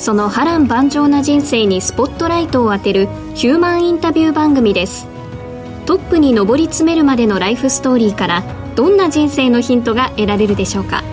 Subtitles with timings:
[0.00, 5.06] その波乱万丈な人生にスポットライトを当てるヒューマンインタビュー番組です。
[5.84, 8.42] トップに上り詰めるまでのライフストーリーから
[8.76, 11.04] どんな人生のヒントが得られるでしょうか。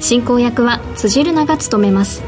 [0.00, 2.24] 進行役は辻るなが務めます。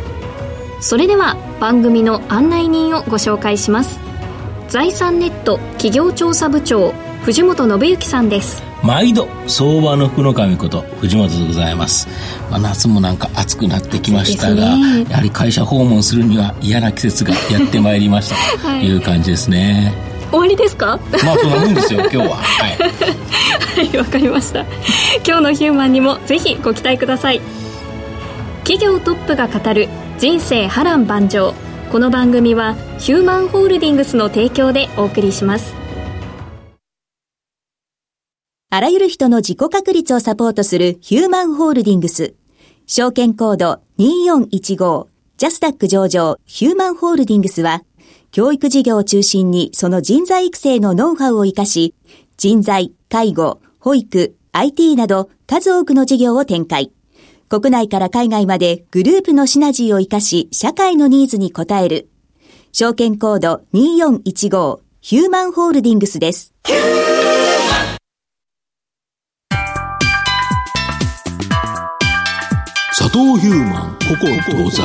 [0.80, 3.98] それでは番組の案内人をご紹介します。
[4.68, 6.92] 財産ネット企業調査部長
[7.24, 8.69] 藤本信之さんです。
[8.82, 12.08] 毎度相場の福の神こと藤本でございます、
[12.50, 18.36] まあ、夏もなんか暑くなってきましたが、ね、やはり会社訪問するには嫌な季節が やってまいりました。
[18.62, 19.92] という感じですね、
[20.30, 20.98] 終わりですか？
[21.24, 22.36] まあそんなもんですよ今日は。
[22.36, 22.78] はい。
[23.86, 24.60] はいわかりました。
[25.26, 27.40] 今日のヒューマンにもぜひご期待ください。
[28.64, 31.54] 企業トップが語る人生波乱万丈。
[31.92, 35.74] この番組はヒューマンホールディングスの提供でお送りします
[38.72, 42.34] あらゆる人の自己確立をサポートするヒューマンホールディングス。
[42.86, 47.82] 証券コード2415ジャスダック上場ヒューマンホールディングスは、
[48.30, 51.96] 教育事業を中心にその人材育成のノウハウを活かし、
[52.36, 56.92] 人材、介護、保育、IT など数多くの事業を展開。
[57.48, 62.08] 国内から海外までグループのシナジーを活かし、社会のニーズに応える。
[62.70, 66.54] 証券コード2415ヒューマンホールディングスです。
[73.20, 74.82] 佐藤ヒューマンここ東西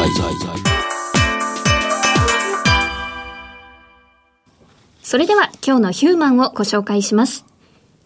[5.01, 7.46] それでは今日のヒューマンをご紹介します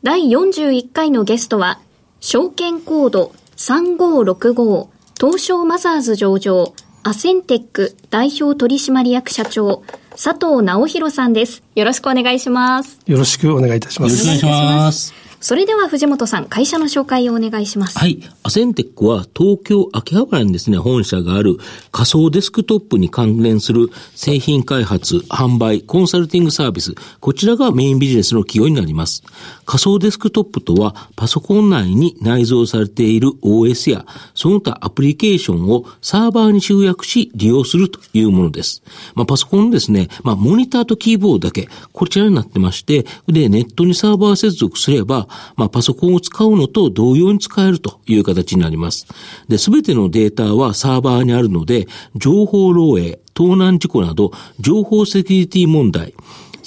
[0.04, 1.80] 第41回のゲストは
[2.20, 11.64] 証券コード3565東証マザーズ上場アセンテック代表取締役社長佐藤直弘さんです。
[11.74, 13.00] よろしくお願いします。
[13.08, 14.28] よろしくお願いいたします。
[14.28, 15.29] よろしくお願いします。
[15.42, 17.98] それでは藤本さん、会社の紹介をお願いします。
[17.98, 18.20] はい。
[18.44, 21.58] アセンテックは東京秋葉原にですね、本社がある
[21.92, 29.24] 仮想デスクトップに関連する製品開発、販売、コンサルティングサービス、こちらがメインビジネスの企業になります。
[29.66, 38.84] 仮想デスクトップとは、パソコン内に内蔵されている OS や、その他アプリケーションをサーバーに集約し利用するというものです。
[39.16, 49.08] まあ、パソコンですね、まあ、モニターとキーボードだけ、こちらになってまして、で、ネットにサーバー接続すれば、まあ、パソコンを使うのと同様に使えるという形になります。
[49.48, 56.14] で、すべてのデータはサーバーにあるので、情報漏洩、盗難事故など、情報セキュリティ問題、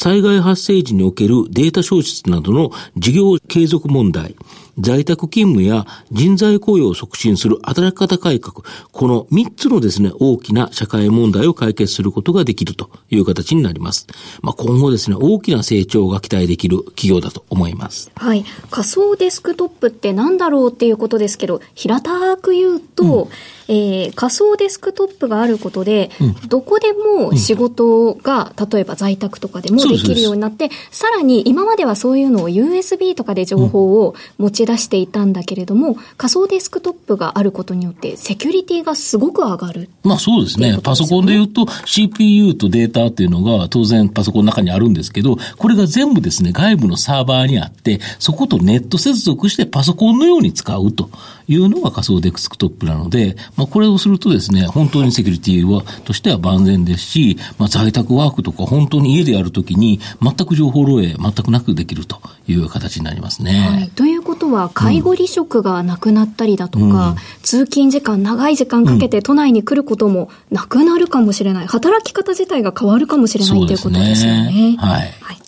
[0.02, 4.34] 災害発生時におけるデータ消失などの事業継続問題、
[4.76, 14.08] 在宅勤務や人材雇用を促進する働き方改革、この3つのですね、大きな社会問題を解決することができるという形になります。
[14.40, 18.10] まあ、今後ですね、大きな成長が期待できる企業だと思います。
[18.16, 18.44] はい。
[18.72, 23.28] 仮想デスクトップって何だろうっていうことですけど、平たく言うと、うん
[23.68, 39.88] えー、仮想デスクトップがあることで、うん、どこでも仕事が、例えば在宅とかでもできるようになって、さらに今まではそういうのを USB とかで情報を持ち出していたんだけれども、仮想デスクトップがあることによって、セキュリティがすごく上がる。
[40.02, 40.78] まあそうですね。
[40.82, 51.10] パソコンで言うと CPU とデータっていうのが当然パソコンの中にあるんですけど、これが全部ですね、外部のサーバーにあって、そことネット接続してパソコンのように使うと
[51.48, 63.52] いうのが仮想デスクトップなので、まあこれをするとですね、本当にセキュリティは、としては万全ですし、まあ在宅ワークとか本当に家でやるときに全く情報漏洩全くなくできるという形になりますね。
[63.52, 63.90] はい。
[63.90, 71.66] ということは、介護離職がなくなったりだとか、うん、通勤時間、長い時間かけて都内に来ることもなくなるかもしれない。
[71.66, 74.76] 働き方自体が変わるかもしれないということですよね。
[74.78, 75.14] はい。
[75.20, 75.41] はい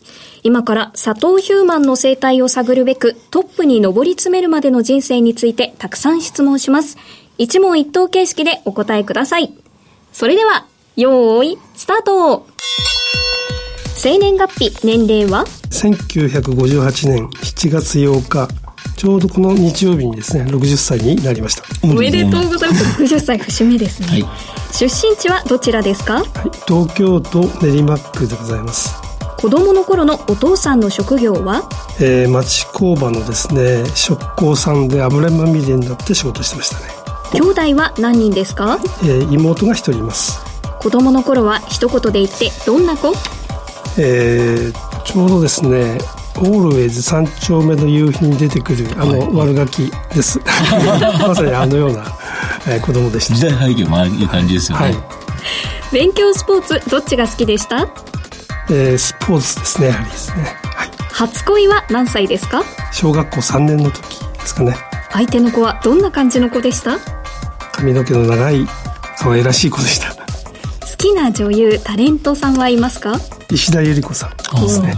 [0.46, 6.99] 今から佐藤ヒューマンの生態を探るべくトップに上り詰めるまでの人生についてたくさん質問します。
[7.38, 9.55] 一問一答形式でお答えください。
[10.12, 12.46] それでは、よーい、スタート。
[13.96, 18.49] 生年月日、年齢は？1958年7月8日。
[18.99, 21.64] ちょうどこの日曜日にですね60歳になりました。
[21.82, 23.02] おめでとうございます。
[23.02, 24.25] 60歳節目ですね、はい、
[24.73, 26.25] 出身地はどちらですか、はい、
[26.69, 29.04] 東京都練馬区でございます
[29.36, 31.69] 子供の頃のお父さんの職業は、
[32.00, 36.92] えー、町工場のですね職工さんで油まみれになって仕事してましたね。
[37.32, 40.40] 兄弟は何人ですか、えー、妹が一人います。
[40.81, 43.12] 子供の頃は一言で言ってどんな子？
[43.98, 45.98] えー、ちょうどですね
[46.36, 50.40] オールウェイズ三丁目の夕日に出てくるあの悪ガキです、
[51.26, 52.04] まさにあのような、
[52.66, 53.34] えー、子供でした。
[53.34, 54.94] 時代背景もああいう感じですよね、はい、
[55.92, 57.88] 勉強スポーツどっちが好きでした？
[58.70, 59.88] えー、スポーツですね。
[59.88, 62.62] やはりですね、はい、初恋は何歳ですか？
[62.93, 64.76] 小学校3年の時ですかね。
[65.11, 66.99] 相手の子はどんな感じの子でした？
[67.72, 68.66] 髪の毛の長い
[69.19, 70.14] 可愛らしい子でした。
[70.14, 70.16] 好
[70.96, 73.14] きな女優タレントさんはいますか？
[73.50, 74.31] 石田ゆり子さん
[74.62, 74.94] ですね、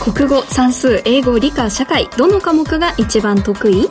[0.00, 3.88] 国語算数英語理科社会どの科目が一番得意？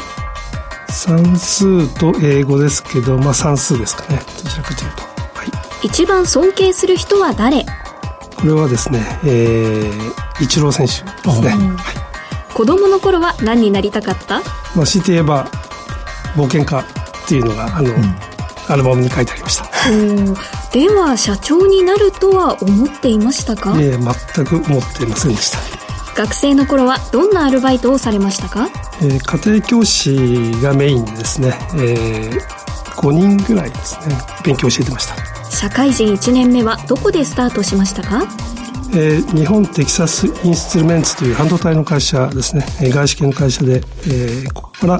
[0.90, 4.20] 算数と英語ですけど、まあ、算数ですかね。
[4.44, 5.46] どちらかというと、は
[5.84, 7.64] い、一番尊敬する人は誰？
[8.40, 11.92] これはですね、えー、イチロー選手ですね、は
[12.50, 14.42] い、子供の頃は何になりたかった？
[14.76, 15.46] まあ強いて言えば
[16.36, 16.84] 冒険家っ
[17.28, 18.16] ていうのがあの、うん、
[18.70, 19.66] アルバムに書いてありました。
[20.72, 23.80] では社長になるとは思っていましたか？
[23.80, 25.60] いえ全く思っていませんでした。
[26.16, 28.70] 学生の頃はどんなアルバイトをされましたか、
[29.02, 32.40] えー、家庭教師がメインでですね、えー、
[32.98, 34.18] 5人ぐらいですね。
[34.44, 35.16] 勉強教えてました
[35.50, 38.24] 社会人1年目はどこでスタートしましたか？
[38.92, 45.00] えー、日本テキサスインストゥルメンツという半導体の会社ですね、えー、外資系の会社で、えー、ここからあ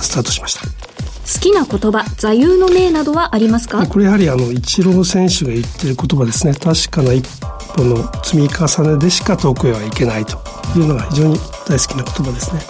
[0.00, 0.62] スタートしました。
[0.62, 3.86] 好きな言葉座右の銘などはありますか？
[3.86, 6.54] これやはりあのイチロー選手が言ってる言葉ですね。
[6.54, 7.28] 確かな一
[7.76, 10.38] 歩の積み重ねでしか遠くへはいけないと
[10.76, 12.62] いうのが非常に大好きな言葉ですね。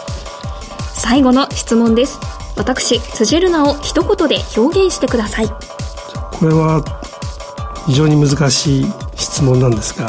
[0.95, 2.19] 最後の質問です。
[2.57, 5.47] 私辻るなを一言で表現してください
[6.39, 6.83] これは
[7.87, 8.85] 非常に難しい
[9.17, 10.09] 質問なんですが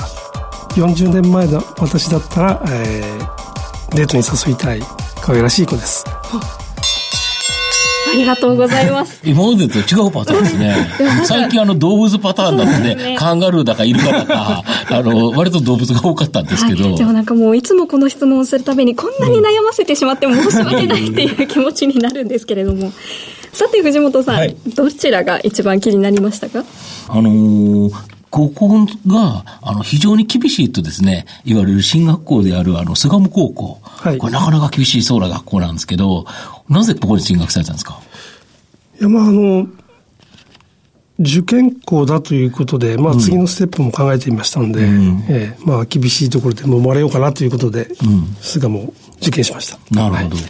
[0.76, 4.82] 40年前の私だったら、えー、デートに誘いたい
[5.22, 6.06] 可愛らしい子です
[8.10, 9.22] ありがとうございます。
[9.26, 10.76] 今までと違うパターンですね。
[11.26, 16.86] 最近あの動物パターンだとね、ねカンガルーだかイルカだか、 あの、割と動物が多かったんですけど。
[16.86, 22.92] はい、でもなんかもういつもこの質問をするためにこんなに悩ませてしまって申し訳ないっていう気持ちになるんですけれども。
[23.60, 26.64] さて藤本さん、はい、どちらが一番気になりましたか？
[27.10, 27.92] あのー
[28.30, 28.70] ここ
[29.08, 33.80] が、あの、非常に厳しいとですね、いわゆる進学校である、あの、巣鴨高校。
[33.82, 34.20] はい。
[34.20, 36.26] これなかなか厳しいそうな学校なんですけど、
[36.70, 38.00] なぜここに進学されたんですか？
[39.00, 39.68] いや、まあ、あの、
[41.18, 49.78] 受験校だということで、まあ、次のステップも考えていましたので、うん、えー、まあ、厳しいところでも生まれようかなということで、うん、巣鴨受験しました。
[49.92, 50.36] なるほど。
[50.36, 50.42] は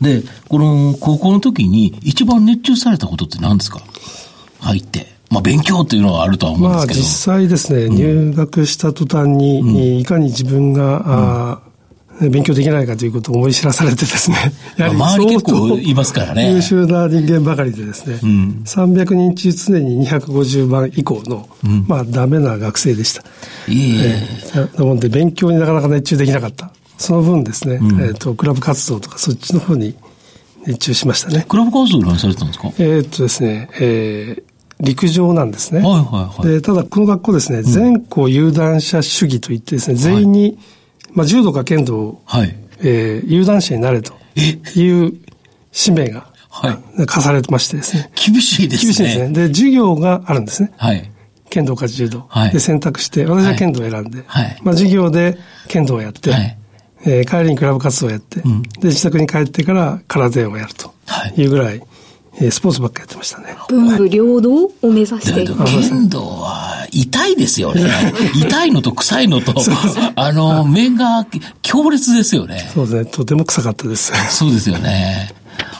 [0.00, 3.80] い、で、この高校の時に一番熱中されたことって何ですか？
[4.60, 5.12] 入って。
[5.30, 7.00] まあ、勉強っていうのはあるとは思うんですけど。
[7.00, 11.62] まあ、実際ですね、入学した途端に、うん、いかに自分が、
[12.20, 14.36] うん、あ勉強できないかということを思い知らされてですね。
[14.76, 16.52] やはり周り結構いますからね。
[16.52, 18.20] 優秀な人間ばかりでですね。
[18.22, 23.22] うん、300人中常に250番以降の、うん、まあダメな学生でした。
[23.68, 26.70] いえー、なので勉強になかなか熱中できなかった。
[27.02, 29.94] その分ですね、うん、えっ、ー、と、クラブ活動とかそっちの方に
[30.66, 31.44] 熱中しましたね。
[31.48, 32.72] クラブ活動何されてたんですか？
[32.78, 34.42] えっとですね、えー、
[34.80, 35.80] 陸上なんですね。
[35.80, 36.48] はいはいはい。
[36.48, 40.58] で、ただこの学校ですね、全校有段者主義といってですね、全員に、はい
[41.14, 44.14] まあ、柔道か剣道を、はい、えー、有段者になれと
[44.74, 45.12] いう
[45.70, 48.10] 使命が、はい、課されてましてですね。
[48.14, 48.86] 厳しいですね。
[48.86, 49.28] 厳しいですね。
[49.28, 50.72] で、授業があるんですね。
[50.76, 51.10] はい。
[51.50, 52.24] 剣道か柔道。
[52.28, 52.50] はい。
[52.50, 54.58] で、選択して、私は剣道を選んで、はい。
[54.62, 55.36] まあ、授業で
[55.68, 56.58] 剣道をやって、はい。
[57.04, 60.92] えー、帰りにクラブ活動をやって、うん、で、自宅に帰ってから空手をやると
[61.36, 61.82] いうぐらい、
[62.36, 63.56] えー、スポーツばっかやってましたね。
[63.68, 65.44] 文武両道を目指して。
[65.44, 67.82] 剣道は痛いですよね。
[68.34, 69.54] 痛いのと臭いのと、
[70.16, 71.26] あの、面が
[71.62, 72.70] 強烈ですよね。
[72.72, 73.04] そうですね。
[73.06, 74.12] とても臭かったです。
[74.30, 75.34] そうですよね。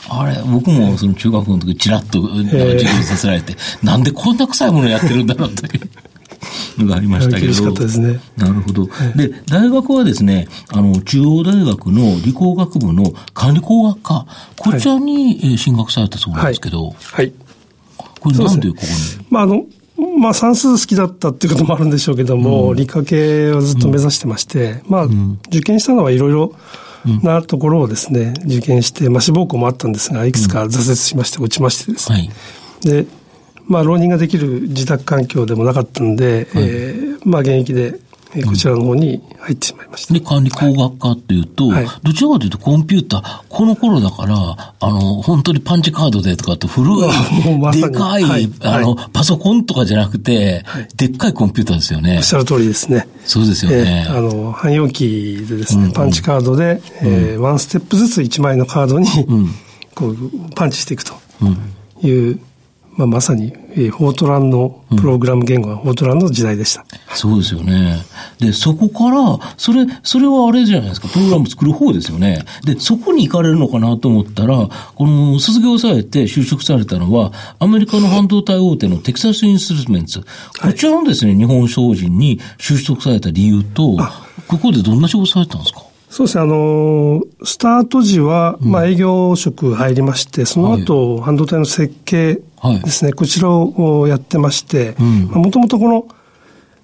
[0.09, 5.89] あれ、僕もその中学の時ちらっと授業させられて、なんでこんな臭いものやってるんだろうという。
[6.77, 7.45] のがありましたけど。
[7.47, 8.19] 厳しかったですね。
[8.37, 8.85] なるほど。
[9.15, 14.25] で、大学はですね、あの、中央大学の理工学部の管理工学科、
[14.57, 16.85] こちらに、はい、進学されたそうなんですけど。
[16.85, 16.95] はい。
[17.15, 17.33] はい、
[18.19, 19.65] これなんでここに、ね、まあ、あの、
[20.19, 25.05] まあ、算数好きだったっていうこともあるんでしょうけども、うん、理科系をずっと目指してまして、うん、まあ、
[25.47, 26.55] 受験したのはいろいろ
[27.21, 32.15] なところをですね、受験して、まあ、志望校もあったんですが、いくつか挫折しまして、落ちましてですね。
[32.17, 33.07] はい、で、
[33.67, 37.99] まあ、浪人ができる自宅環境でもなかったんで、はい、えー、まあ、現役で
[38.41, 40.13] こちらの方に入ってしまいました。
[40.13, 50.65] で、管理工学科っていうと、はい、どちらかというとコンピューター、この頃だから、あの、本当にパンチカードでとかって古い、ま、でかい、はい、あの、パソコンとかじゃなくて、
[50.95, 52.17] でっかいコンピューターですよね。
[52.17, 53.07] おっしゃる通りですね。
[53.23, 54.05] そうですよね。
[54.07, 59.49] えー、あの、汎用機でですね、うんうん、パンチカードで、えー、ワンステップずつ1枚のカードに、うん、
[59.93, 60.17] こう、
[60.55, 61.13] パンチしていくと
[62.01, 62.41] いう、うん
[62.95, 67.97] まあ、まさに、えー、フォートランのプログラム言語はフォートランの時代でした、うん、そうですよね。
[68.39, 72.45] で、そこから、それ、それはあれじゃないですか、プログラム作る方ですよね。
[72.65, 80.21] で、そこに行かれるのかなと思ったら、この卒業されて就職されたのは、アメリカの半導体大手のテキサスインストゥルメンツ。
[80.61, 83.97] こちらのですね、はい、日本商人に就職された理由と、
[84.47, 85.83] ここでどんな仕事されたんですか？
[86.13, 92.41] そうですね、あの、スタート時は、まあ営業職入りまして、その後、半導体の設計で
[92.91, 96.05] すね、はい、こちらをやってまして、もともとこの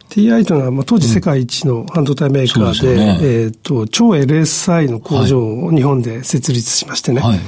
[0.09, 7.39] TI というのは、まあ、当時世界一の半導体メーカーで、うんね、えっ、ー、と、超 LSI の工場を日本で設立しましてね、はい、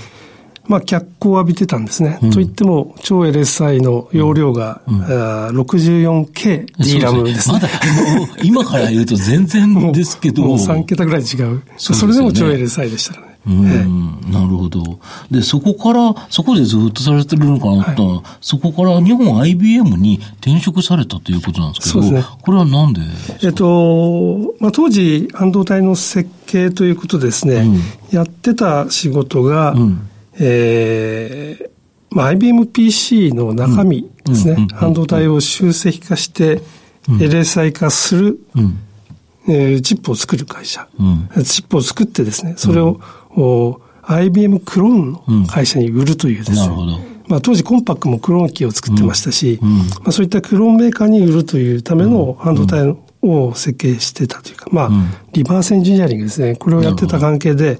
[0.67, 2.19] まあ、脚光を浴びてたんですね。
[2.21, 5.01] うん、といっても、超 LSI の容量が、うん、
[5.61, 7.53] 64K DRAM ですね。
[7.53, 7.69] まだ、
[8.43, 10.43] 今から言うと全然ですけど。
[10.47, 11.61] もう3桁ぐらい違う。
[11.77, 13.31] そそれでも超 LSI でしたね。
[13.47, 14.99] うん、なるほど。
[15.31, 23.01] で、そこから、そこでずっとされてるのかなと、はい、そこから日本 IBM に転職されたということなんですけど、そうですね、これはなんで
[23.41, 27.79] えっと、まあ、当時、半導体の設計ということですね、うん、
[28.11, 30.09] やってた仕事が、うん、
[30.39, 31.69] えー、
[32.15, 36.61] まあ、IBMPC の中身ですね、半導体を集積化して、
[37.07, 38.79] LSI 化する、うん。
[39.47, 42.99] えー、チップを作る会社、うん、チップを作ってですね、それを、
[43.35, 45.11] うん、IBM クローン
[45.41, 54.89] の会社に売るというですね、うん、まあ、当時コンパックもクローン機を作ってましたし、うん、まあ、そういったクローンメーカーに売るというための半導体を設計してたというか、まあ、
[55.33, 57.79] リバースエンジニアリングですね、これをやってた関係で、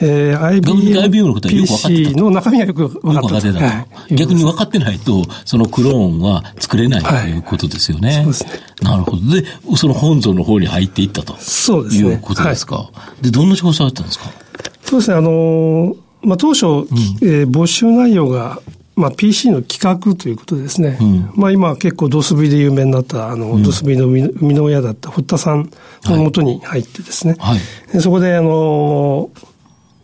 [0.00, 1.88] えー、IBM のことはよく分かってた。
[1.88, 3.58] PC の中身はよく分かってた。
[3.58, 8.08] はい、逆に分かってないと、そのクローンは作れないということですよね。
[8.08, 8.50] はい、そうですね。
[8.82, 9.16] なるほど。
[9.34, 9.44] で、
[9.76, 11.34] その本尊の方に入っていったと。
[11.38, 12.10] そうですね。
[12.10, 12.76] いうことですか。
[12.76, 12.90] は
[13.20, 14.30] い、で、どんな仕事されたんですか？
[14.84, 16.84] そうですね、あのー、まあ、当初、うん、
[17.22, 18.60] えー、募集内容が、
[18.94, 20.96] まあ、PC の企画ということですね。
[21.00, 25.70] うん、まあ、今結構ドス V で有名になった、あの、うん、ドス V の生みの親だった堀田さん
[26.04, 27.34] のもとに入ってですね。
[27.38, 29.48] はい、そこで、あのー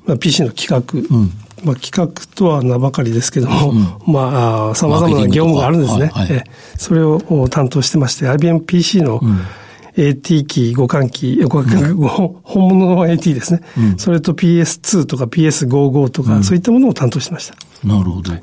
[0.07, 1.31] まあ、PC の企画、うん、
[1.65, 6.07] まあ、企画とは名ばかりですけども、うん、まあ、様々な業務があるんですね。
[6.07, 6.45] はいはい、
[6.77, 9.21] それを担当してまして、IBM PC の、
[9.97, 11.95] AT 機、互換機、互換機、
[12.43, 17.55] 本物の AT ですね、うん、それと PS2 とか PS55 とか、そういったものを担当してました。
[17.85, 18.33] なるほど。
[18.33, 18.39] で、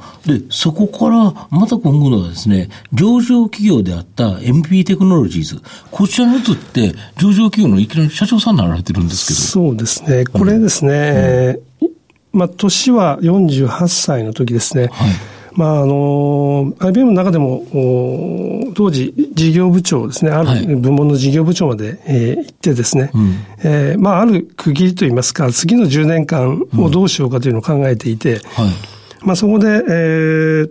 [0.49, 9.39] そこから、また今後のはですね、上場企業であった MP テクノロジーズ、こちらに移って、上場企業のいきなり社長さんになられてるんですけど。
[9.39, 10.25] そうですね。
[10.25, 11.89] これですね、うん、
[12.39, 14.89] まあ、年は48歳の時ですね。
[14.91, 15.09] はい。
[15.53, 17.65] まああの、IBM の中でも、
[18.73, 28.39] 当時、事業部長ですね、ある部門の事業部長まで、えー、行ってですね、うん、えー、まあ、ある区切りといいますか、次の10年間をどうしようかというのを考えていて、うん。
[28.65, 28.73] はい
[29.21, 30.69] まあ、そこで、えー、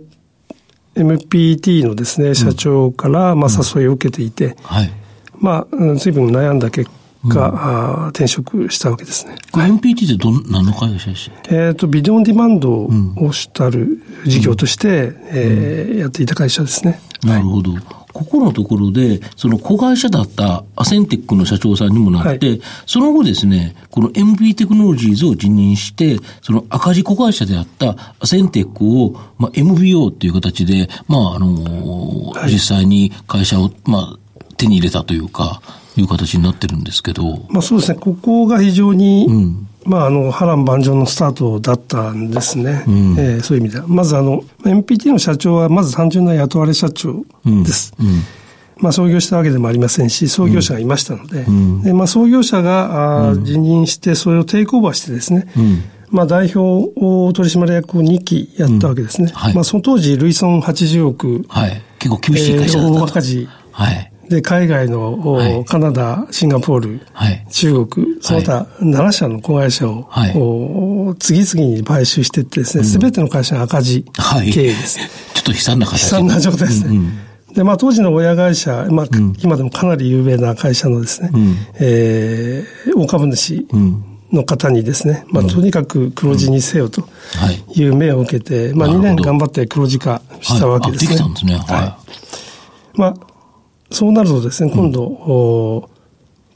[0.95, 4.91] MPT のですね、社長から、まあ、誘いを受けていて、うんはい、
[5.39, 6.89] まあ、随分悩んだ結
[7.29, 9.35] 果、うん、転職したわけですね。
[9.53, 11.55] MPT ってどん、何の会社でしたっけ？
[11.55, 12.89] えっ、と、ビデオンディマンドを
[13.31, 16.99] 主たる事業として、うん、えー、やっていた会社ですね。
[17.23, 17.71] なるほど。
[17.71, 34.17] はいここのところで、その子会社だったアセンテックの社長さんにもなって、はい、その後ですね、この MP テクノロジーズを辞任して、その赤字子会社であったアセンテックを、まあ、MBO っていう形で、まあ、あのーはい、実際に会社を、まあ、
[34.57, 35.61] 手に入れたというか、
[35.97, 37.45] いう形になってるんですけど。
[37.49, 42.83] まあそうですね、ここが非常に、うんまあ、あの、波乱万丈のスタートだったんですね。
[42.87, 43.87] うん、えー、そういう意味では。
[43.87, 47.93] まず、あの、NPT の社長は、まず単純な雇われ社長です。
[47.99, 48.21] うん、うん、
[48.77, 55.47] まあ、創業したわけでもありませんし、創業者がいましたので、うん、でまあ、創業者があ辞任して、それをテイクオーバーしてですね、
[56.11, 56.93] まあ、代表
[57.33, 59.31] 取締役を2期やったわけですね。
[59.33, 61.43] はい、まあ、その当時、累損80億。
[61.47, 61.81] はい。
[61.97, 62.97] 結構厳しい会社だったと。
[62.97, 63.49] えー、大赤字。
[63.71, 64.10] はい。
[64.31, 70.31] で、海外の、はい、カナダ、シンガポール、はい、中国、その他7社の子会社を、はい、
[71.19, 74.05] 次々に買収していってですね、す、べ、ての会社が赤字
[74.53, 74.99] 経営です、
[75.35, 76.03] ちょっと悲惨な形。
[76.03, 76.87] 悲惨な状態ですね。
[76.87, 76.97] うん。
[76.97, 77.17] うん
[77.53, 83.67] で、まあ、当時の親会社、まあ、うん、今でもかなり有名な会社のですね、うん、えー、大株主
[84.31, 87.09] の方にですね、まあ、とにかく黒字にせよと
[87.75, 87.83] い。
[87.83, 91.09] う命を受けて、まあ、2年頑張って黒字化したわけですね。
[91.09, 91.75] はい、できたんですね。
[91.75, 91.97] は
[92.95, 92.97] い。
[92.97, 93.13] まあ、
[93.91, 95.89] そうなるとですね、今度、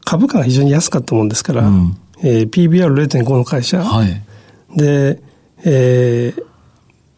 [0.05, 4.21] 株価が非常に安かったもんですから、うん、えー、PBR0.5 の会社、はい、
[4.77, 5.19] で、
[5.63, 6.43] えー、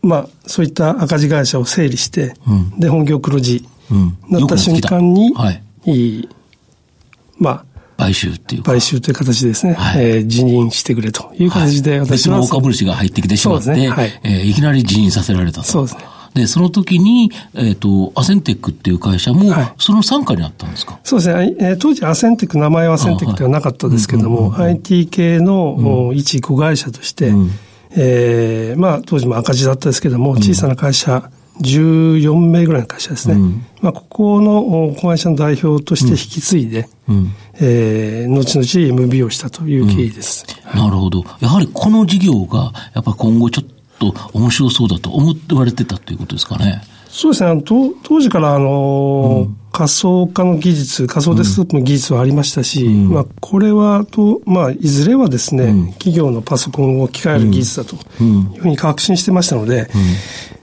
[0.02, 3.68] まあ、そういった赤字会社を整理して、うん、で、本業黒字、
[4.30, 5.52] なった瞬間に、は
[5.86, 6.30] い、
[7.38, 7.66] まあ、
[7.98, 13.90] 買収っていう買収という形ですね、はい、えー、辞任してくれという形で私は、別の大株主が入ってきてしまって、ね。
[13.90, 14.20] はい。
[14.24, 15.64] えー、いきなり辞任させられたと。
[15.68, 16.17] そうですね。
[16.38, 21.56] で、その時に、えっ、ー、と、アセンテックっていう会社も、その傘下にあったんですか、そうですね。
[21.60, 27.52] えー、当時アセンテック、名前はアセンテックではなかったですけども、IT 系の、うん、一子会社として、うん、
[27.96, 31.30] えー、まあ、当時も赤字だったですけども、小さな会社、
[31.62, 33.36] 14名ぐらいの会社ですね。
[33.36, 41.24] うん、まあ、ここの子会社の代表として引き継いで、うん、えー、後々 MB をしたという経緯です、うん、なるほど。
[41.40, 43.77] やはりこの事業が、やっぱり今後ちょっと
[44.34, 46.82] 面白そうだと思ってわれてたということですかね。
[47.10, 47.62] そうですね。
[47.64, 59.90] 当当時から、あの、うん、仮想化の技術、仮想デスクトップの技術はありましたし、うん、まあ、これは、と、まあ、いずれはですね、うん、企業のパソコンを置き換える技術だというふうに確信してましたので、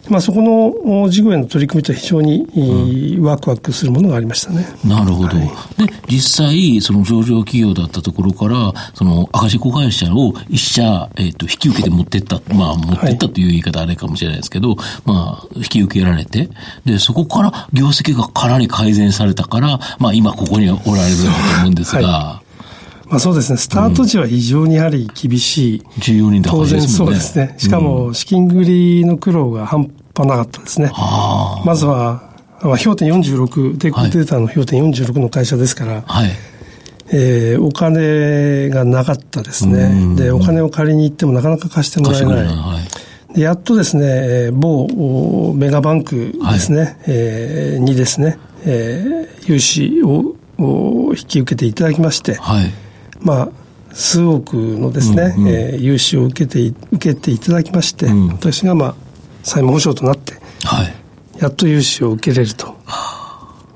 [0.08, 0.42] まあ、そこ
[0.84, 4.66] の事業への取り組みと非常に、ワクワクするものがありましたね。
[4.84, 5.37] なるほど。
[5.37, 16.50] はい、で、実際、その上場企業だったところから、その赤字子会社を一社、えっ、ー、と、引き受けて持ってった、まあ、持ってったという言い方あれかもしれないですけど、はい、まあ、引き受けられて、
[16.84, 21.23] で、そこから業績がかなり改善されたから、まあ、今ここにおられると
[21.61, 22.43] 思うんですが、はい
[23.14, 25.83] まあそうですね、スタート時は非常にやはり厳しい。
[25.99, 27.54] 重要に当然そうですね。
[27.59, 28.64] しかも資金繰
[29.02, 30.90] りの苦労が半端なかったですね。
[31.64, 36.30] まずは、まあ、氷点46、テイクデータの氷点46の会社ですから、はい、
[37.12, 40.16] えー、お金がなかったですね。
[40.16, 42.47] で、お金を借りに行ってもなかなか貸してもらえない。
[42.47, 42.80] は
[43.30, 52.83] い、でやっとですね、某メガバンクですね、はい、えー、にですね、えー、融資を引き受けていただきまして、はい
[53.25, 53.49] まあ、
[53.95, 56.60] 数億のですね、うんうん、えー、融資を受けて、
[56.93, 58.95] 受けていただきまして、うん、私がまあ、
[59.43, 60.34] 債務保証となって、
[60.65, 60.95] はい、
[61.41, 62.76] やっと融資を受けれると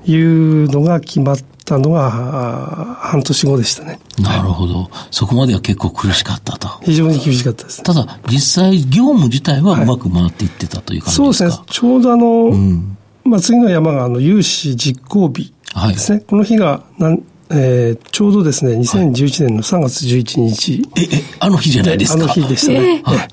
[0.05, 3.99] いうのが決まったのが、半年後でしたね。
[4.19, 4.89] なるほど。
[5.09, 6.67] そこまでは結構苦しかったと。
[6.83, 7.81] 非常に厳しかったです。
[7.81, 11.65] ただ、実際、業務自体はうまく回っていってたという感じですか、はい、そうですね。
[11.67, 15.53] ちょうどあの、うん、まあ、次の山が、あの、融資実行日
[15.93, 16.17] ですね。
[16.17, 20.83] はい、この日が、なんえー、ちょうどですね、2011年の3月11日。
[20.95, 21.05] え、え、
[21.39, 22.23] あの日じゃないですか？
[22.23, 23.01] あの日でしたね。
[23.03, 23.27] は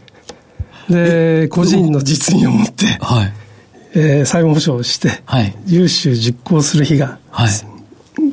[0.88, 3.33] い、で、個人の実印を持って、はい、
[3.94, 7.50] えー、債務保証をして、はい、融資実行する日が、はい、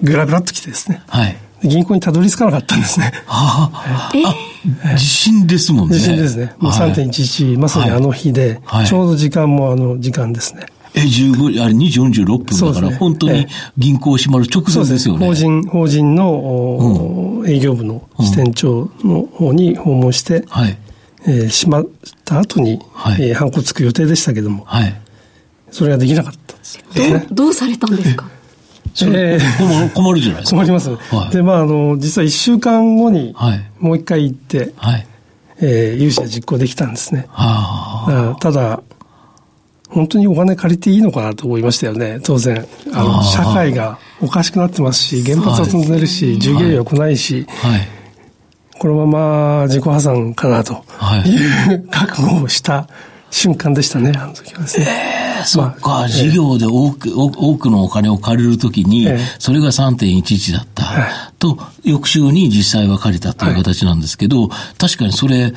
[0.02, 1.02] ぐらぐらっと来てですね。
[1.08, 3.12] はい、銀行にたどり着かなかったんですね。
[3.26, 4.12] はあ、
[4.93, 5.98] あ、地震ですもんね。
[5.98, 6.54] 地震ですね。
[6.60, 10.65] もう3.11、まさにあの日で、ちょうど時間もあの時間ですね。
[10.95, 15.25] え、15、あれ2時46分だから、ね、本当に銀行閉まる直前ですよね。
[15.25, 20.77] 法人、法人の、うん、営業部の支店長の方に訪問して、うん、はい。
[21.25, 21.88] えー、閉まっ
[22.25, 24.93] た後に、はい、えー、ハンコつく予定でしたけども、はい。
[25.71, 28.29] それができなかったんです、ね、どうされたんですか？
[29.01, 30.58] えー、困るじゃないですか。
[30.58, 30.89] 困ります。
[30.91, 33.36] はい、で、まあ、あの、実は1週間後に、
[33.79, 35.08] もう一回行って、はい、
[35.60, 37.25] えー、融資は実行できたんですね。
[37.29, 38.84] はあ、ただ、
[39.93, 42.65] 本当にお金借りていいのかなと思いましたよね、当然。
[42.93, 47.88] あの、社会がおかしくなってますし、原発は飛んでるし、従業員は来ないし、はい、
[48.79, 50.84] このまま自己破産かなと
[51.25, 51.75] い。
[51.75, 52.88] う、覚悟をした
[53.29, 54.88] 瞬間でしたね、あの時はですね。
[55.39, 60.84] えー、そっか、事業で多く、多くのお金を借りるときに、それが3.11だった、
[61.39, 65.53] と、翌週に実際は借りたという形なんですけど、確かにそれ、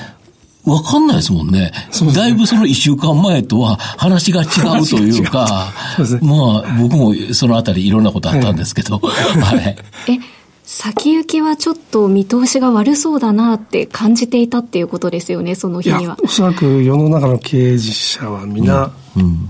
[0.66, 1.70] わかんないですもんね。
[2.02, 4.46] ねだいぶその一週間前とは話が違
[4.80, 9.76] うというか、うまあ僕もそのあたりいろんなことあったんですけど、はい。
[10.12, 10.18] え、
[10.64, 16.18] 先行きはちょっと見通しが悪そうだなって感じていたっていうことですよね、その日には。
[16.20, 18.90] おそらく世の中の経営者は皆、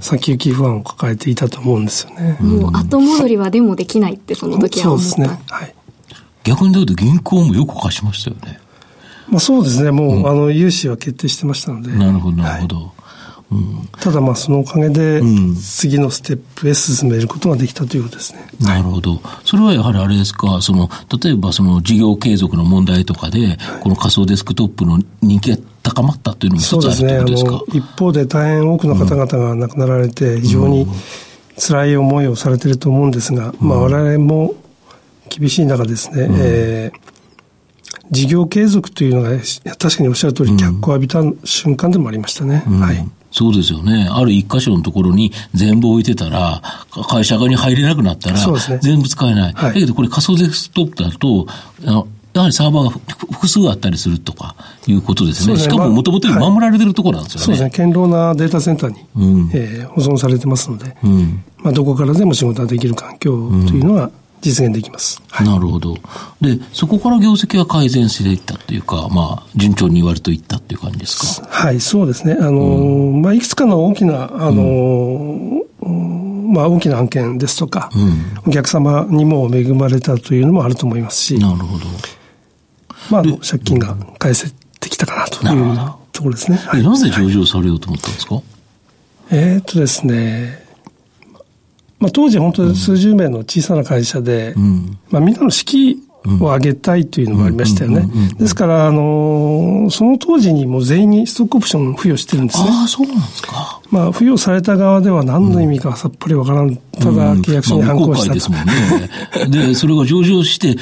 [0.00, 2.36] 先行き不安を抱えていたと思うんですよね。
[2.40, 5.10] もう後戻りはでもできないってその時は思った。
[5.10, 5.40] そうですね。
[5.48, 5.74] はい。
[6.44, 8.60] 逆に言うと銀行もよく貸しましたよね。
[9.28, 11.90] まあ、そうですね、もう、うん、あの融資は決定してましたので。
[11.92, 12.76] なるほど、なるほど。
[12.76, 12.86] はい
[13.48, 15.22] うん、ただまあそのおかげで
[15.54, 18.44] 次のステップへ進めることができたということですね。
[18.60, 19.20] なるほど。
[19.44, 20.90] それはやはりあれですか、その、
[21.22, 27.50] 例えばその事業継続の問題とかで、はい、この仮想デスクトップの人気が高まったというのも一つあるということですか？
[27.50, 27.84] そうですね。
[27.84, 30.88] 一方で大変多くの方々が亡くなられて、非常に
[31.56, 34.54] 辛い思いをされていると思うんですが、うん、まあ我々も
[35.28, 37.15] 厳しい中ですね、うん、えー
[38.10, 39.30] 事業継続というのが
[39.78, 42.64] 確かにおっしゃる通り脚光を浴びた瞬間でもありましたね。
[42.66, 43.08] うん、はい。
[43.30, 44.08] そうですよね。
[44.10, 46.62] ある一箇所のところに全部置いてたら、
[47.08, 48.38] 会社側に入れなくなったら、
[48.80, 49.52] 全部使えない。
[49.52, 51.46] はい、だけどこれ仮想デスクトップだと、
[51.84, 54.54] あのやはりサーバーが複数あったりするとか
[54.86, 55.56] いうことですね。
[55.56, 57.44] すねしかももともと守られてるところなんですよね。
[57.46, 57.70] そうですね。
[57.70, 63.32] 堅牢なデータセンターに、うん、えー、保存されてますので、うん、まあ、どこからでも仕事ができる環境
[63.66, 64.10] というのは、
[64.42, 65.96] 実現できます、はい、なるほど。
[66.40, 71.48] で、そこから業績は改善していったというか、まあ、順調に言われていったっていう感じですか？
[71.48, 72.36] はい、そうですね。
[72.38, 77.90] あの、うん、まあ、いくつかの大きな、あの、まあ、大きな案件ですとか、
[78.46, 81.84] お客様にも恵まれたというのもあると思いますし、なるほど。
[83.10, 85.76] まあ、借金が返せてきたかなという
[86.12, 86.58] ところですね。
[86.58, 88.42] はい、なぜ上場されようと思ったんですか、
[89.30, 90.65] えっとですね、
[91.98, 95.98] まあ、当時本当に数十名の小さな会社で、うん、まあ、みんなの士
[96.40, 98.08] を上げたいというのもありましたよね。
[98.38, 102.68] ですから、あの、その当時にもう全員にストックオプションを付与してるんですね。
[102.70, 103.80] ああ、そうなんですか。
[103.90, 106.76] まあ、付与された側では何の意味かさっぱりわからん。
[106.76, 109.68] ただ、契約書に反抗したと、ですもんね。
[109.68, 110.76] で、それが上場して、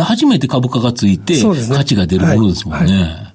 [0.00, 2.92] 初めて株価がついて、価値が出るものですもんね。
[2.92, 3.31] はいはい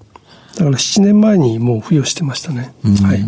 [0.57, 2.73] だから7年前にもう付与してましたね。
[3.03, 3.23] はい。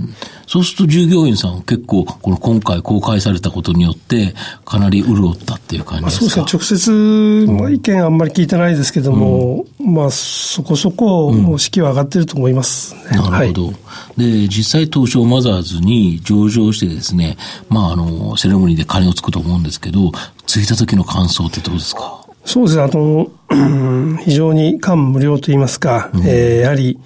[0.48, 4.34] そうすると従業員さん結構、この今回公開されたことによって、
[4.66, 6.96] かなり潤ったっていう感じですか、そうですね。
[6.98, 13.66] 直接、まあ、意見あんまり聞いてないですけども、うん、まあ、そこそこ、もう士気は上がってると思います、ねうん、なるほど。
[13.68, 13.74] は
[14.18, 17.38] い、で、実際東証マザーズに上場してですね、
[17.70, 20.12] まあ、あの、セレモニーで金をつくと思うんですけど、
[20.48, 22.26] ついた時の感想ってどうですか？
[22.46, 22.82] そうですね。
[22.82, 26.98] あの、 非常に感無量と言いますか、うん、えー、やはり、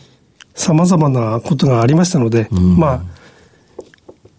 [0.55, 3.01] 様々なことがありましたので、うん、まあ、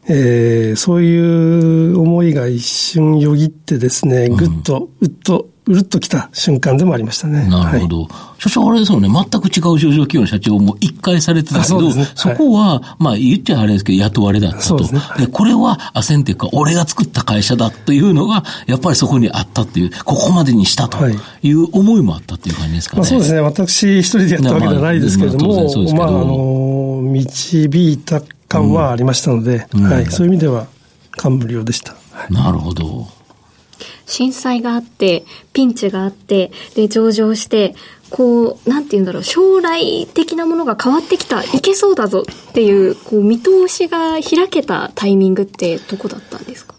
[0.08, 7.48] えー、そういう思いが一瞬よぎってですね、ぐっと、うっと、うるっときた瞬間でもありましたね。
[7.48, 8.02] なるほど。
[8.02, 14.76] はい、あれですよね、全く違う上場企業の社長も一回されてたけど、そね、そこは、はい、まあ言っちゃあれですけど、雇われだったと。
[14.76, 20.98] で、ねはい、これはアセンテックは俺が作った会社だというのが、やっぱりそこにあったっていう、ここまでにしたと
[21.42, 23.00] いう思いもあったっていう感じですかね。
[23.00, 23.40] まあ、そうですね。
[23.40, 30.66] 私一人でやったわけではないですけれども、まあ、まあ、あの、導いた感はありましたので、うん、はい、そういう意味では
[31.12, 31.94] 感無量でした。
[32.28, 33.06] なるほど。
[34.06, 37.74] 震災があって、ピンチがあって、で、上場して、
[38.10, 46.74] こう、なんて言うんだろう、将来的なものが変わってきた、いけそうだぞっていう、こう、見通しが開けたタイミングってどこだったんですか？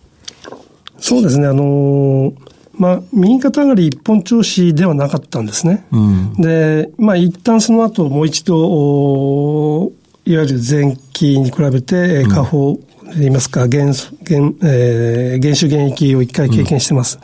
[1.00, 2.34] そうですね、あのー、
[2.78, 5.86] まあ、右肩上がり一本調子ではなかったんですね。
[5.92, 9.92] うん、で、まあ、一旦その後、もう一度、
[10.26, 17.20] いわゆる前期に比べて、下方といいますか、原、原、えー、原種原液を一回経験してます。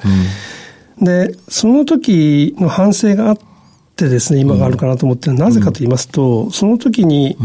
[0.99, 3.37] うん、で、その時の反省があっ
[3.95, 7.37] てですね、今があるかなと思ってなぜかと言いますと、その時に、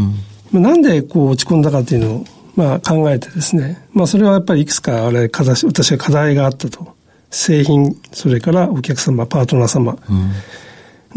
[0.53, 6.95] うん、なんでこう落ち込んだかというのを、まあ考えてですね、まあそれはやっぱりいくつかあれ、私は課題があったと。
[7.29, 9.97] 製品、それからお客様、パートナー様。
[10.09, 10.31] うん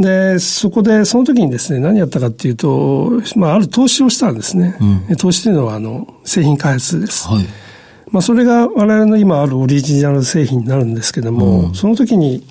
[0.00, 4.76] で、そこで、その時にですね、何やったかっていうと、まあ、ある投資をしたんですね。
[5.08, 7.28] うん、投資というのは、あの、製品開発です。
[7.28, 7.44] はい。
[8.10, 12.44] まあ、それが我々の今あるオリジナル製品になるんですけども、うん、その時に、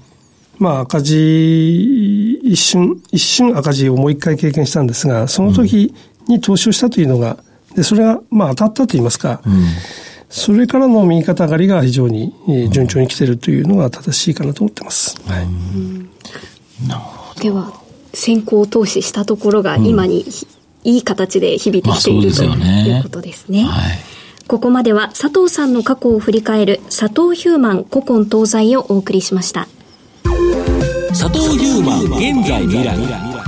[0.57, 5.93] まあ、赤字、一瞬、一瞬赤字をもう一回経験したんですが、その時
[6.27, 7.37] に投資をしたというのが、
[7.75, 9.63] で、それが、まあ、当たったと言いますか、うん、
[10.29, 12.33] それからの右肩上がりが非常に
[12.71, 15.15] 順調に来ているというのが正しいかなと思ってます。
[15.25, 15.47] はい。
[16.87, 17.18] なるほど。
[17.39, 17.73] では
[18.13, 20.25] 先行投資したところが今に、
[20.83, 23.63] いい形で響いてきている、ということですね。
[23.63, 23.99] はい、
[24.47, 29.67] ここまでは佐藤さんの過去を振り返る佐藤ヒューマン古今東西をお送りしました。
[31.09, 33.38] 佐藤ヒューマン現在未来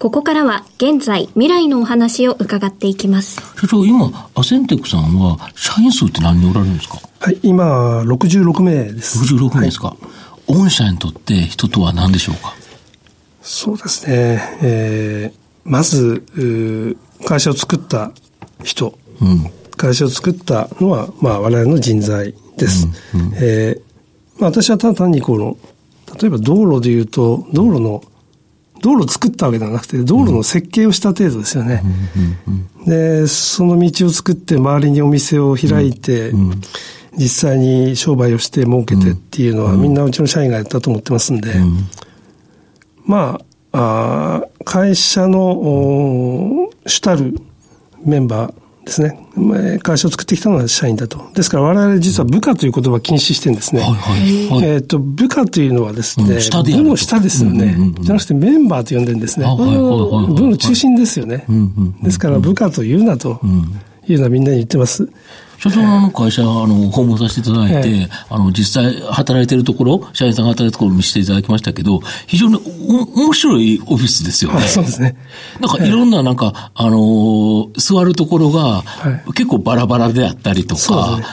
[0.00, 3.38] ここからは現在未来のお話を伺っていきます。
[3.60, 6.98] 社長、今、アセンテックさんは社員数って何人おられるんですか？
[7.20, 9.18] はい、今、66名です。
[9.34, 9.88] 66名ですか。
[9.88, 9.96] は
[10.48, 12.54] い、御社にとって人とは何でしょうか？
[13.42, 14.40] そうですね。
[14.62, 18.12] えー、まず、会社を作った
[18.64, 22.88] 人、うん、会社を作ったのは、まあ、我々の人材です。
[23.14, 25.58] うんうん、えー、まあ、私はただ単にこの、
[26.18, 28.02] 例えば道路で言うと、道路の、
[28.80, 31.82] 道路を作ったわけではなくて、道路の設計をした程度ですよね。
[32.86, 36.32] で、その道を作って周りにお店を開いて、
[37.16, 41.54] 実際に商売をして儲けてっていうのは、みんなうちの社員がやったと思ってますんで、
[43.04, 43.40] ま
[43.72, 47.40] あ、あ会社の主たる
[48.04, 48.59] メンバー
[48.90, 49.78] ですね。
[49.82, 51.30] 会社を作ってきたのは社員だと。
[51.34, 53.82] ですから我々実は部下という言葉を禁止してるんですね。
[53.82, 59.46] はいはいえっ、と、部下というのはですね、部の下ですよね、じゃなくてメンバーと呼んでるんですね。
[59.46, 59.54] 部
[60.48, 61.46] の中心ですよね。
[62.02, 63.40] ですから部下というなと
[64.08, 65.08] いうのはみんなに言ってます。
[65.60, 72.56] 所長の会社、あの、訪問させていただいて、ええ、あの、実際働いてるところ、社員さんが働いてるところを見せていただきましたけど、非常に
[72.88, 74.62] お面白いオフィスですよね。
[74.62, 75.16] そうですね。
[75.60, 78.82] なんかいろんな、なんか、あの座るところが、
[79.34, 81.24] 結構バラバラであったりとか、ね、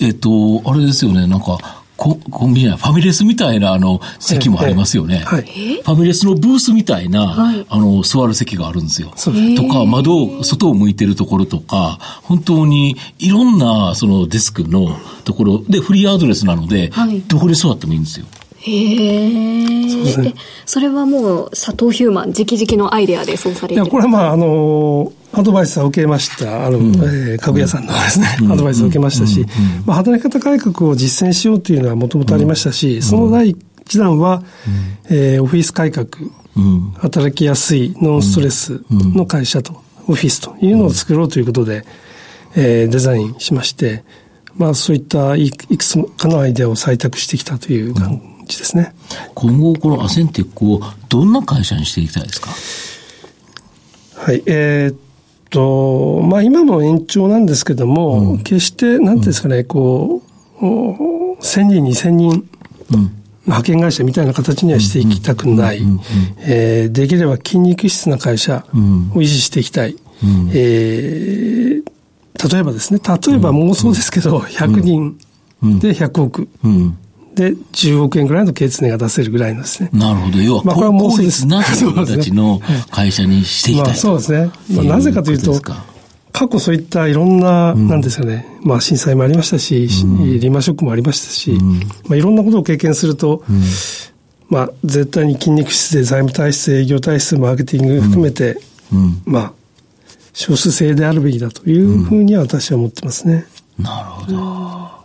[0.00, 5.18] えっ、と、あれですよね、なんか、ココンビニファミレスみたいなあの席もありますよね。
[5.18, 9.12] はい、ファミレスのブースみたいな、はい、あの座る席があるんですよ。
[9.56, 18.26] とか、窓、外を向いてるところとか、本当にいろんなそのデスクのところでフリーアドレスなので、はい、どこで座ってもいいんですよ。
[18.66, 20.12] へえ。
[20.12, 26.66] そね、それはもう佐藤ヒューマン直々のアイデアでそうされていや、これはまあ、あの、アドバイスは受けました。
[26.66, 29.46] あの、うん、えー、家具屋さんのですね、うん、アドバイスを受けましたし、
[29.84, 34.42] まあ、働き方改革を実践しようというのはもともとありましたし、その第一弾は、
[35.10, 36.06] うん、えー、オフィス改革、
[36.98, 41.84] 働きやすいノンストレスの会社と、オフィスというのを作ろうということで、
[42.56, 44.02] えー、デザインしまして、
[44.56, 48.94] まあ、そういったいくつかのアイデアを採択してきたという感じですね。
[49.34, 52.50] 今後、このアセンテックをどんな会社にしていきたいですか？
[54.14, 54.96] はい、えー、っ
[55.50, 60.22] と、まあ、今も延長なんですけども、うん、決して、なんていうんですかね、こ
[60.60, 62.48] う、1000人、2000人、
[63.44, 65.82] 派遣会社みたいな形にはしていきたくない。
[66.40, 68.76] えできれば筋肉質な会社を
[69.20, 69.92] 維持していきたい。
[69.92, 75.18] うん、えー、例えばですね、例えば妄想ですけど、100人
[75.78, 76.48] で100億。
[76.64, 76.98] うん
[77.36, 79.90] で、10億円ぐらいの経常が出せるぐらいのですね。
[79.92, 80.38] なるほど。
[80.38, 81.46] 要は、まあ、これはもうです。
[81.46, 84.50] な人たちの 会社にしていきたい、まあ、そうですね。
[84.74, 85.60] まあ、なぜかというと、
[86.32, 93.42] 過去そういったいろんな、うん、なんですかね、まあ震災もありましたし、うん、リーマンショックもありましたし、うん、まあいろんなことを経験すると、
[94.48, 98.58] まあ絶対に筋肉質で財務体質、営業体質、マーケティング含めて、
[99.24, 99.52] まあ
[100.32, 103.46] 少数制であるべきだというふうには私は思ってますね。
[103.78, 104.95] なるほど。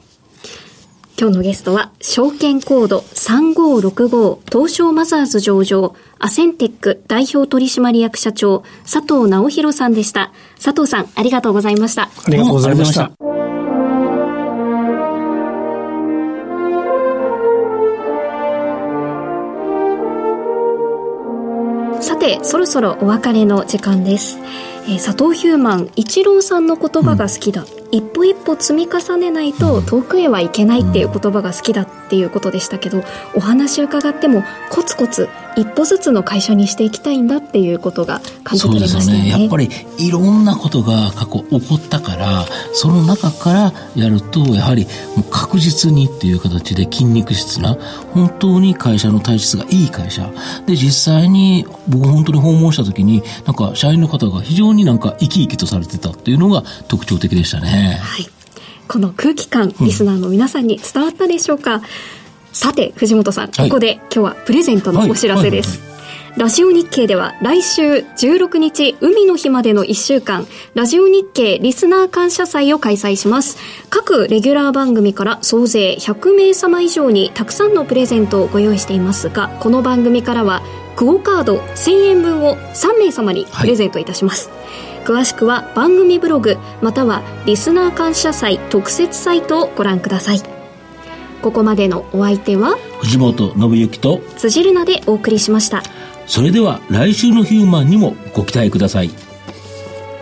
[1.21, 10.31] 今日のゲストは、証券コード3565東証マザーズ上場、アセンテック代表取締役社長、佐藤直弘さんでした。
[10.55, 12.09] 佐藤さん、ありがとうございました。
[12.25, 13.11] ありがとうございました。
[22.01, 24.39] さて、そろそろお別れの時間です。
[24.87, 27.63] えー、佐藤ヒューマン、一郎さんの言葉が好きだ。
[27.75, 33.03] うん一歩一歩積み重ねないと遠くへはいけないっていう言葉が好きだっていうことでしたけど
[33.35, 39.23] お話伺ってもコツコツ一歩ずつの会社にしていきたいんだっていうことが感じ取れましたね。
[39.23, 47.75] ねやっぱりいろんなことが過去起こったからその中からやるとやはりもう確実にっていう形で筋肉質な
[48.13, 50.29] 本当に会社の体質がいい会社
[50.65, 57.80] で実際に僕本当に訪問した時になんか社員の方が非常になんか生き生きとされてたっていうのが特徴的でしたね。
[57.83, 58.27] はい。
[58.87, 61.81] この空気感、リスナーの皆さんに伝わったでしょうか、うん、
[62.51, 65.91] さて、藤本さん、ここで今日はプレゼントのお知らせです。
[66.37, 73.57] ラジオ日経では来週16日海の日までの1週間ラジオ日経リスナー感謝祭を開催します。
[73.89, 80.61] 各レギュラー番組から総勢100名様以上にたくさんのプレゼントをご用意していますがこの番組からは
[80.95, 90.41] クオカード1000円分を3名様にプレゼントいたします、はい詳しくは番組ブログまたはリスナー感謝祭特設サイトをご覧ください。
[91.41, 95.83] ここまでのお相手は藤本信之と辻るなでお送りしました。
[96.27, 99.09] それでは来週のヒューマンにもご期待ください。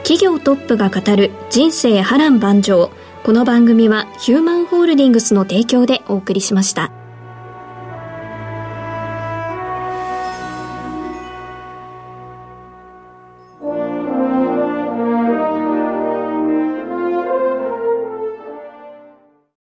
[0.03, 2.89] 企業トップが語る人生波乱万丈。
[3.23, 6.91] この番組はヒューマンホールディングスの提供でお送りしました。